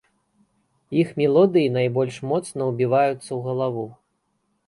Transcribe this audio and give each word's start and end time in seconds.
Іх 1.01 1.07
мелодыі 1.21 1.67
найбольш 1.75 2.15
моцна 2.31 2.61
ўбіваюцца 2.71 3.27
ў 3.27 3.39
галаву. 3.49 3.85